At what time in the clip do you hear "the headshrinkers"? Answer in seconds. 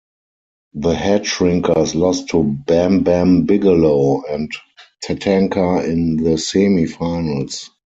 0.73-1.93